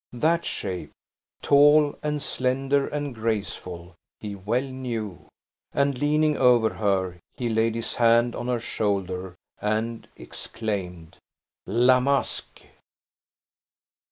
That 0.13 0.45
shape 0.45 0.89
tall 1.43 1.95
and 2.01 2.23
slender, 2.23 2.87
and 2.87 3.13
graceful 3.13 3.93
he 4.19 4.33
well 4.33 4.63
knew; 4.63 5.27
and, 5.73 5.95
leaning 5.95 6.35
over 6.35 6.69
her, 6.73 7.19
he 7.37 7.49
laid 7.49 7.75
his 7.75 7.97
hand 7.97 8.35
on 8.35 8.47
her 8.47 8.59
shoulder, 8.59 9.35
and 9.61 10.07
exclaimed: 10.15 11.19
"La 11.67 11.99
Masque!" 11.99 12.63